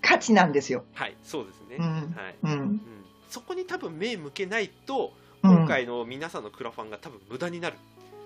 [0.00, 0.84] 価値なんですよ。
[0.94, 1.76] はい、そうですね。
[1.78, 2.50] うんはいうん。
[2.50, 2.80] うん、
[3.28, 7.76] そこに多分目向けないとうん今回の皆さんのクラファンが多分無駄になる、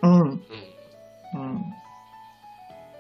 [0.03, 0.21] うん。
[0.21, 0.43] うん。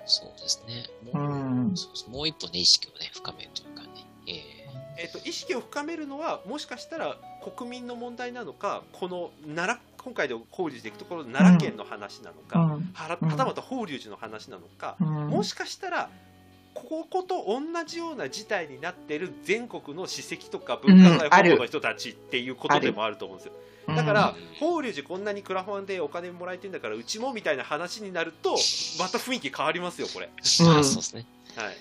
[0.04, 0.08] うん。
[0.08, 0.86] そうですね。
[1.12, 3.88] うもう,、もう一歩ね、意識をね、深めるというかね。
[4.26, 4.64] え
[4.96, 7.16] えっと意識を深めるのはもしかしたら
[7.56, 16.10] 国民の問題なのかこの奈良今回で法隆寺でいくところの奈良県の話なのか、うんはたまた法隆寺の話なのか、うんもしかしたら
[16.84, 23.52] ここと同じような事態になってる全国の史跡とか文化財保護の人たちっていうことでもあると思うんですよ。
[23.94, 28.56] だからうん、法隆寺こんなにクラファンでお金もらえてんだから、うちもみたいな話になると、
[28.98, 30.30] また雰囲気変わりますよ、これ。
[30.42, 31.26] ーうんあそうですね。
[31.56, 31.76] はい。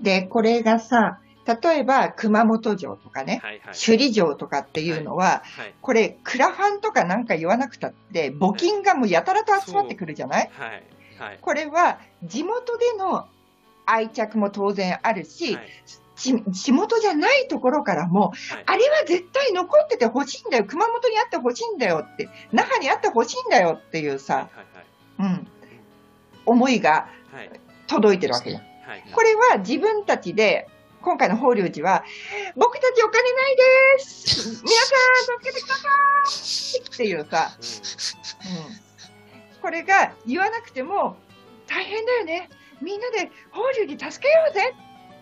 [0.00, 1.18] で、これがさ、
[1.62, 3.74] 例えば熊本城とかね、はいはい。
[3.74, 5.74] 首里城とかっていうのは、はい。
[5.80, 10.50] これ、クラファンとかなんか言わなくたって、募金がもうやたらと集まってくるじゃない？
[10.52, 10.82] はい。
[11.18, 11.38] はい。
[11.40, 13.26] これは、地元での
[13.86, 15.66] 愛着も当然あるし、はい。
[16.14, 24.48] ち地元じゃないところからも、はいあれは絶対残っててほしいんだよ、熊本にあってほしいんだよって、那覇にあってほしいんだよっていうさ、
[25.18, 25.22] はい。
[25.22, 25.48] うん、
[26.46, 27.48] 思いがはい。
[27.48, 27.60] はい。
[27.86, 28.62] 届いてるわけじゃん。
[28.62, 29.04] はい。
[29.12, 30.68] これは自分たちで、
[31.02, 32.04] 今回の法隆寺は、
[32.56, 33.56] 僕たちお金ない
[33.96, 37.50] です皆さん助けてくださいっていうさ、
[39.56, 41.16] うん、これが言わなくても、
[41.66, 42.48] 大変だよね。
[42.82, 44.74] みんなで法隆寺助けようぜ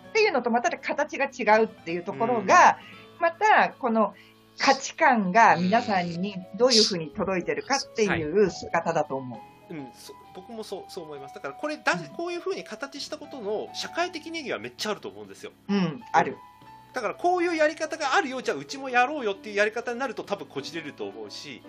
[0.09, 2.77] っていうのとまた形が違うっていうところが、
[3.19, 4.13] またこの
[4.57, 9.35] 価値観が皆さんにどういうふうに届いてるかっていう姿だと思
[9.69, 9.73] う。
[9.73, 9.79] うん。
[9.79, 9.87] うん。
[9.93, 11.35] そ僕もそう、そう思います。
[11.35, 15.51] だから、これだ、こういうふうに形したことの社会的意義はめっちゃあると思うんですよ。
[15.69, 16.37] うん、ある。
[16.93, 21.61] だからこういうやり方があるよじゃあうちもやろうよっていうやり方になると多分こじれると思うし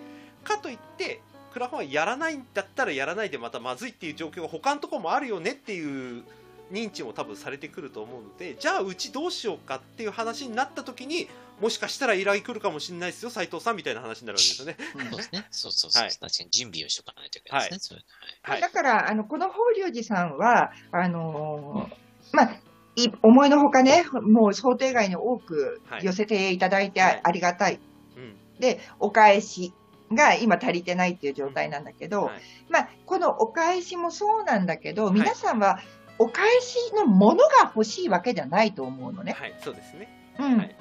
[0.43, 1.21] かといって
[1.53, 6.23] クラファンはやらないんだったらやらないでまたまずいっていう状況が他のところもあるよねっていう
[6.71, 11.27] 認知も多分されてくると思うのでじゃあうちどうしようかっていう話になった時に
[11.61, 14.77] もしかしたら依頼来るかもしれないですよ斉藤さんみたいな話になるわけですよね。
[15.09, 15.47] そうですね。
[15.51, 16.03] そうそうそう。
[16.03, 17.99] はい確かに準備をしとかないといけないですね。
[18.41, 22.57] はいだから、あの、この法隆寺さんは、あのーまあ、
[22.95, 27.79] い思いのほかね、もう想定外に多くはい寄せていただいてはいありがたい。
[28.17, 29.73] うんで、お返し
[30.15, 32.41] が今足りてないっていう状態なんだけど、はい。
[32.69, 35.11] まあ、このお返しもそうなんだけど、い。
[35.11, 35.79] 皆さんは
[36.17, 39.33] お返しのものが欲しいわけじゃないと思うのね。
[39.33, 40.09] はい、そうですね。
[40.39, 40.57] うん。
[40.57, 40.75] はい。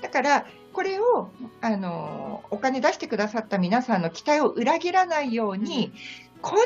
[0.00, 1.30] だから、これを、
[1.62, 5.92] あのーお金出してくださった皆さんの期待を裏切らないように、
[6.42, 6.64] こんな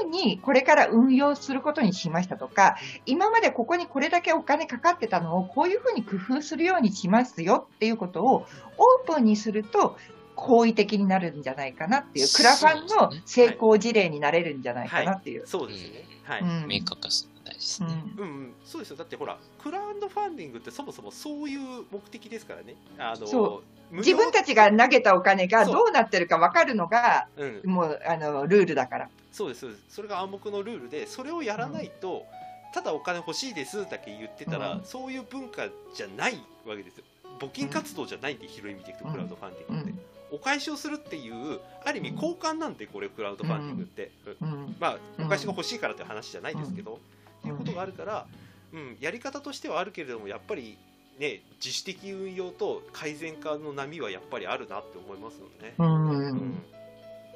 [0.00, 9.96] 風にこれから運用することにしましたとか、今までここにこれだけお金かかってたのをこういう風に工夫するようにしますよっていうことをオープンにすると、
[10.40, 15.46] 好意的になるんじゃないかなっていう、クラファンの成功事例になれるんじゃないかなっていう。
[15.46, 16.04] そうですね。
[16.24, 16.40] はい。
[16.40, 16.66] うん。
[16.66, 18.04] 明確化するのが大事ですね。
[18.16, 18.24] うん。
[18.24, 18.96] うんうん、そうですよ。
[18.96, 22.74] だってほらクラウドファンディングってそもそもそういう目的ですからね。
[22.98, 23.62] あの
[23.92, 29.08] 自分たちが投げたお金がどうなってるか分かるのが、うん、もうあのルールだから。
[29.32, 29.82] そうですそうです。
[29.88, 32.24] それが暗黙のルールでそれをやらないと、
[32.72, 34.84] ただお金欲しいですだけ言ってたら、うん。
[34.84, 36.34] そういう文化じゃない
[36.64, 37.04] わけですよ。
[37.40, 39.98] 募金活動じゃないんで、広い意味でいくとクラウドファンディングって、
[40.32, 44.10] お返しをするっていうある意味交換なんでこれクラウドファンディングって、
[44.40, 46.94] うんうんまあお返しが欲しいからっていう話じゃないですけど、
[47.40, 48.26] っていうことがあるから
[48.72, 50.78] うん、やり方としてはあるけれどもやっぱり
[51.18, 55.74] ね自主的運用と改善化の波はやっぱりあるなって思いますよね。
[55.78, 55.82] う。
[55.82, 56.62] うんん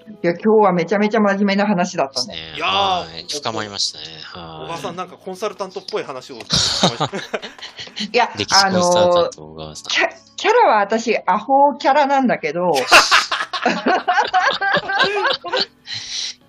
[0.07, 2.35] いや、今日はめちゃめちゃ真面目な話だったね。
[2.35, 2.57] ですね。
[2.57, 4.05] いやーはい深まりましたね。
[4.35, 6.41] 小は川さんなんかコンサルタントっぽい話を い
[8.13, 8.29] や
[8.65, 9.85] あの、ト小川さん。
[9.89, 12.73] キャキャラは私、アホキャラなんだけど、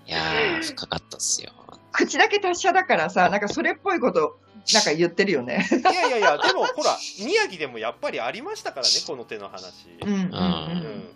[0.08, 1.52] いやー、深かったっすよ。
[1.92, 4.40] 口だけ達者だからさ、なんかそれっぽいこと、
[4.74, 5.68] なんか言ってるよね。
[5.72, 9.88] いやいやいやでもほら宮城でもやっぱりありましたからねこの手の話。
[10.02, 11.10] うんうんうんうん、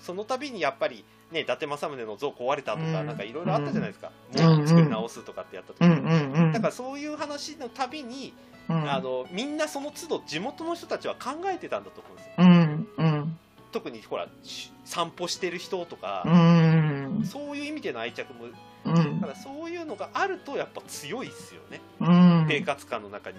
[0.00, 6.33] その度にやっぱり、ね、伊達政宗の像壊れたとか、うんなんかいろいろあったじゃないですか、うんもう作り直すとかってやった時うんうん。
[6.54, 8.32] だからそういう話のたびに、
[8.68, 8.90] うん。
[8.90, 12.32] あのみんなその都度地元の人たちは考えてたんだと思うんですよ。
[12.38, 13.38] うんうん。
[13.72, 17.24] 特にほらし散歩してる人とかう、ん。
[17.26, 18.46] そういう意味での愛着も
[18.84, 19.20] うん。
[19.20, 22.46] だからそういうのがあるとやっぱ強いですよね、うん。
[22.48, 23.36] 生活感の中に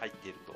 [0.00, 0.54] 入っていると。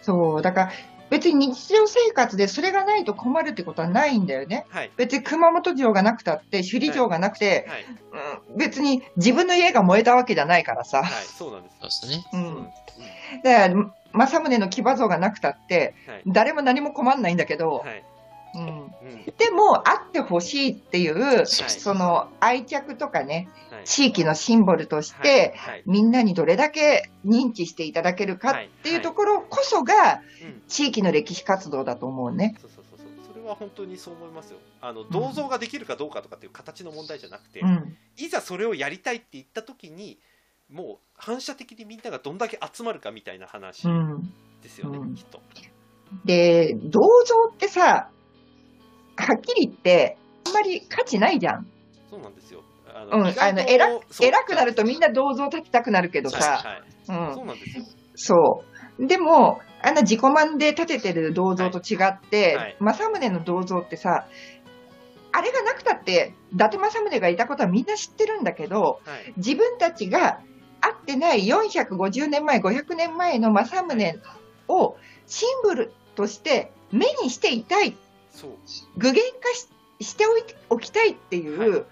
[0.00, 0.72] そう、だから
[1.10, 4.66] 別に日常生活でそれがないと困るってことはないんだよね。
[4.70, 4.90] はい。
[4.96, 7.84] 別に熊本城がなくたって、首里城がなくて、はい、
[8.50, 11.02] うん別に自分の家が燃えたわけじゃないからさ。
[11.02, 11.76] はい、そうなんです。
[11.80, 12.24] そうですね。
[12.32, 12.68] うん。
[13.44, 15.94] だから、政宗の騎馬像がなくたって、
[16.26, 18.04] 誰も何も困んないんだけど、はい。
[18.54, 19.24] うん、うん。
[19.36, 25.82] でも、あってほしいっていう、その愛着とかね、はい地域のシンボルとして、はい。
[25.86, 30.62] みんなにどれだけ認知していただけるかっていうところこそが、うん。
[30.68, 32.56] 地域の歴史活動だと思うね。
[32.60, 33.08] そうそうそうそう。
[33.32, 34.58] それは本当にそう思いますよ。
[34.80, 37.96] あの銅像ができるかどうかとかっていう形の問題じゃなくて、うん。
[38.16, 40.18] いざそれをやりたいって言った時に
[40.70, 44.32] もう反射的にみんながどんだけ集まるかみたいな話うん。
[44.62, 45.14] ですよね、うん。
[45.14, 45.40] きっと。
[46.24, 48.10] で、銅像ってさ、
[49.16, 50.16] はっきり言って、
[50.46, 51.66] あんまり価値ないじゃん。
[52.10, 52.62] そうなんですよ
[53.00, 57.34] あうん、あの、偉く、偉くなるとみんなな銅像立てたくなるけどさ、はい、うん。
[57.34, 57.84] そうなんですよ。
[58.14, 58.64] そ
[58.98, 59.06] う。
[59.06, 62.76] でも、あんな自己満で建ててる銅像と違って、はい。
[62.80, 64.26] 政宗の銅像ってさ、
[65.30, 69.32] あれがなくたって、伊達政宗がいたことはみんな知ってるんだけど、はい。
[69.36, 70.40] 自分たちが
[70.80, 74.20] 会ってない450年前、500年前の政宗
[74.68, 74.96] を
[75.26, 77.96] シンボルとして目にしていたい、
[78.96, 79.68] 具現化し
[80.00, 80.24] して
[80.70, 81.86] おきたいっていはう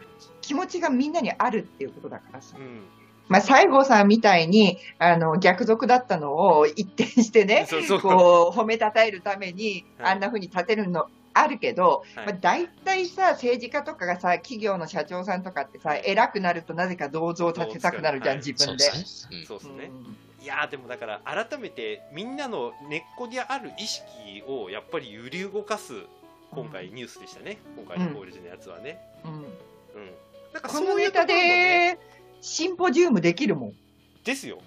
[0.47, 2.57] 気持ちがみんなにあるっていうことだからさ。
[2.59, 2.83] うん。
[3.29, 8.01] まあ、西郷さんみたいに、あの、逆賊だったのを一転してね、そうそう。
[8.01, 10.13] こう、褒めたたえるために、はい。
[10.13, 12.27] あんな風に立てるのあるけど、はい。
[12.27, 18.47] まあ、大体さ、政治家とかがさ、企業の社長さんとかってさ、偉くなるとなぜか銅像を立てたくなるじゃん、はい。
[18.47, 18.85] 自分で。
[18.85, 19.91] そうですね。
[20.41, 25.93] いやーでもだから改めてみんなの根っこにある意識をやっぱり揺り動かす
[26.53, 29.33] 今回ニュースでしたね、今回の法律のやつはね、うん。
[29.33, 29.47] うん
[30.57, 31.99] なんかこそういうのネタで、
[32.41, 33.73] シンポジウムできるもん。
[34.25, 34.59] ですよ。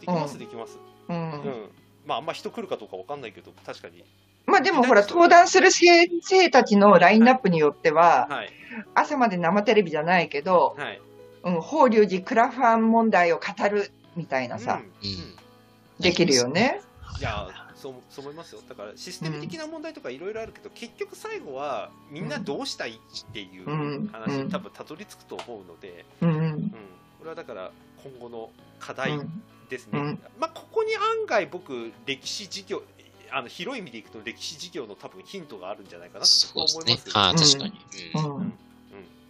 [0.00, 0.38] できますうん。
[0.40, 0.76] できます、
[1.08, 1.16] うん。
[1.16, 1.70] うん。
[2.04, 4.04] まああんま人来るかどうかわかんないけど確かに。
[4.46, 8.50] まあでもほら、登壇する先生たちのラインナップによっては、はい。
[8.94, 11.00] 朝まで生テレビじゃないけど、はい。
[11.44, 15.08] うん、法隆寺クラファン問題を語るみたいなさ、うん。
[15.08, 16.02] うん。
[16.02, 16.80] できるよね。
[17.20, 18.62] いやーそうそう思いますよ。
[18.68, 24.08] だからシステム的な問題とかいろいろあるけど、結局最後はみんなどうしたいっていううん。
[24.12, 24.44] 話うん。
[24.46, 26.70] に多分たどり着くと思うので、うんうん、
[27.18, 27.70] これはだから
[28.02, 28.50] 今後の
[28.80, 30.20] 課う題んですね、うん。
[30.38, 32.82] まあ、ここに案外僕歴史事業
[33.30, 36.84] あの広い意味でいくと歴史事業の多分ヒントがあるんじゃないかなとそうですね。
[36.84, 37.06] 思います。
[37.08, 37.72] よ、はい、確かに。
[38.14, 38.46] ううん。
[38.46, 38.52] ん。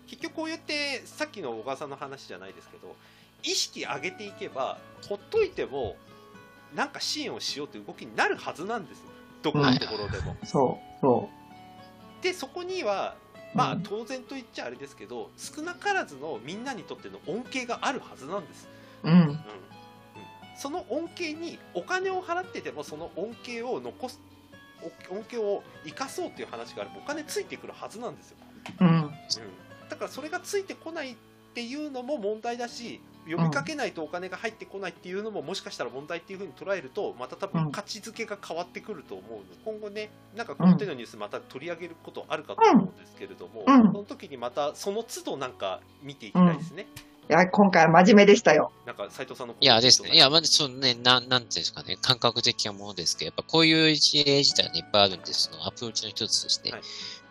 [0.07, 2.95] 結局こうやってさっきの小川さんの話じゃないですけど
[3.43, 4.79] 意識上げていけば
[5.09, 5.97] ほっといても
[6.75, 9.05] なんか支援をしようという動きになるはずなんです
[9.43, 10.37] どこのところでも。
[10.45, 11.29] そう、そ
[12.23, 13.15] でそこには
[13.55, 18.69] まあうん当然と言っちゃあれですけど少なからずのみんなにとっての恩恵があるはずなんです。
[19.05, 19.11] う。
[19.11, 19.15] うん。
[19.15, 19.41] うんうん
[20.57, 24.19] その恩恵にお金を払っててもその恩恵を残す
[25.11, 28.37] お恩恵を生かそうっていう話があればお金ついてくるはずなんですよ、
[28.81, 28.89] うん。
[28.89, 29.11] うん、
[29.91, 31.17] だからそれがついてこないっ
[31.55, 37.53] ていうのも問題だし呼びかけないとお金が入ってこないっていうのももしかしたら問題っていうふうに捉えるとまた多うん。
[37.65, 43.83] 分価値づけが変わってくると思うので今後ねなんかこの手のニュースまた取り上げることあるかと思うんですけれども、うん。
[43.83, 46.87] その時にまたその都度なんか見ていきたいですね、
[47.29, 48.71] いや、今回は真面目でしたよ。
[48.87, 50.11] なんか斉藤さんのいやですね。
[50.11, 56.83] いやや、まず、そうね、なん、なんていうんですかね、感覚的なものですけど、やっぱこういう事例自体ね、いっぱいあるんで、そのアプローチの一つとして、はい。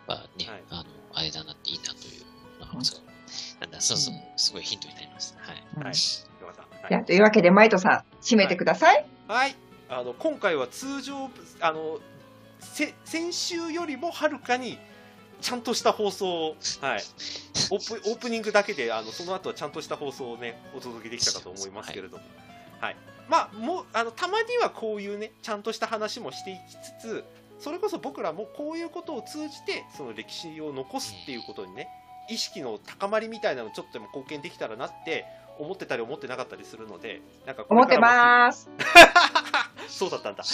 [0.06, 0.64] まあね、はい。
[0.70, 0.84] あの、
[1.14, 2.26] あれだなっていいなという
[2.60, 3.05] のは、そう。
[3.60, 5.40] なんだ、そうそう、すごいヒントになりました。
[5.40, 5.64] はい。
[5.76, 5.82] うん。
[5.82, 5.92] はい。
[5.92, 6.92] はい。
[6.92, 9.06] いや、というわけで、マイトさん、締めてください。
[9.28, 9.56] はい、
[9.88, 11.30] あの今回は通常
[11.60, 11.98] あの
[12.60, 14.78] せ先週よりもはるかに
[15.40, 17.02] ちゃんとした放送を、はい、
[17.70, 22.24] オープ オープニングだけであのその後はちゃんとした放送をねお届けできたかと思いますけれども、
[22.80, 22.96] はい。
[23.28, 27.24] まあもうあのたまにはこういうねちゃんとした話もしていきつつ
[27.58, 31.88] それこそ僕らもこういうことを通じてその歴史を残すっていうことにね
[32.28, 35.24] 意識の高まりみたいなのちょっとでも貢献できたらなって
[35.58, 38.68] 思ってたり思ってなかったりするのでなんかこ思ってまーす。
[39.88, 40.44] そうだったんだ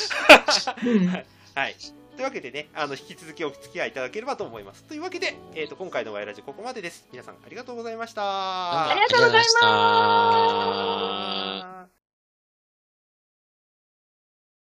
[0.84, 1.08] うん
[1.54, 1.74] はい。
[2.16, 4.84] というわけでね、あの、引き続きお付き合いいただければと思います。
[4.84, 7.08] というわけで、えっ、と、今回のワイラジここまでです。
[7.10, 8.90] 皆さんありがとうございました。
[8.90, 11.71] ありがとうございますありがとうございました